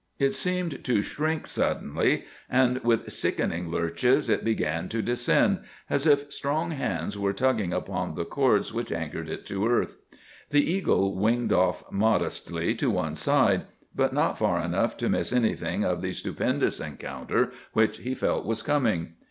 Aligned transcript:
It 0.17 0.33
seemed 0.33 0.83
to 0.85 1.03
shrink 1.03 1.45
suddenly; 1.45 2.23
and 2.49 2.79
with 2.79 3.13
sickening 3.13 3.69
lurches 3.69 4.29
it 4.29 4.43
began 4.43 4.89
to 4.89 5.03
descend, 5.03 5.59
as 5.91 6.07
if 6.07 6.33
strong 6.33 6.71
hands 6.71 7.19
were 7.19 7.33
tugging 7.33 7.71
upon 7.71 8.15
the 8.15 8.25
cords 8.25 8.73
which 8.73 8.91
anchored 8.91 9.29
it 9.29 9.45
to 9.45 9.67
earth. 9.67 9.97
The 10.49 10.73
eagle 10.73 11.13
winged 11.15 11.53
off 11.53 11.83
modestly 11.91 12.73
to 12.77 12.89
one 12.89 13.13
side, 13.13 13.65
but 13.93 14.11
not 14.11 14.39
far 14.39 14.59
enough 14.59 14.97
to 14.97 15.09
miss 15.09 15.31
anything 15.31 15.85
of 15.85 16.01
the 16.01 16.13
stupendous 16.13 16.79
encounter 16.79 17.51
which 17.73 17.99
he 17.99 18.15
felt 18.15 18.43
was 18.43 18.63
coming. 18.63 19.13